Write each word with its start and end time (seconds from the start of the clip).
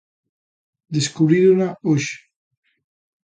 Descubrírona 0.95 1.67
hoxe. 1.85 2.17